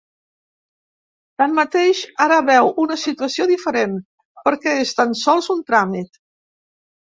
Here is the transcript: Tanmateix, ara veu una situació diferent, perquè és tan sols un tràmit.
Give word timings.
Tanmateix, 1.41 2.01
ara 2.25 2.39
veu 2.49 2.71
una 2.85 2.99
situació 3.03 3.49
diferent, 3.53 3.95
perquè 4.49 4.77
és 4.89 4.99
tan 5.03 5.17
sols 5.25 5.55
un 5.59 5.65
tràmit. 5.73 6.23